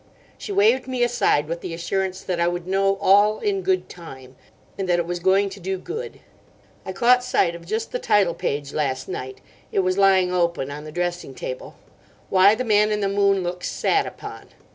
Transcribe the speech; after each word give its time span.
She 0.35 0.51
waved 0.51 0.87
me 0.87 1.03
aside 1.03 1.47
with 1.47 1.61
the 1.61 1.75
assurance 1.75 2.21
that 2.21 2.39
I 2.39 2.47
would 2.47 2.65
know 2.65 2.95
'all 2.95 3.37
in 3.37 3.61
good 3.61 3.87
time,' 3.87 4.35
and 4.75 4.89
that 4.89 4.97
it 4.97 5.05
was 5.05 5.19
going 5.19 5.47
to 5.51 5.59
do 5.59 5.77
good. 5.77 6.21
I 6.87 6.91
caught 6.91 7.23
sight 7.23 7.53
of 7.53 7.67
just 7.67 7.91
the 7.91 7.99
title 7.99 8.33
page 8.33 8.73
last 8.73 9.07
night. 9.07 9.41
It 9.71 9.81
was 9.81 9.99
lying 9.99 10.33
open 10.33 10.71
on 10.71 10.85
the 10.85 10.91
dressing 10.91 11.35
table: 11.35 11.75
'Why 12.31 12.55
the 12.55 12.65
Man 12.65 12.91
in 12.91 13.01
the 13.01 13.07
Moon 13.09 13.43
looks 13.43 13.69
sat 13.69 14.07
upon. 14.07 14.47